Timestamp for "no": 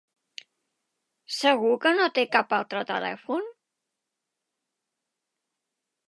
1.97-2.07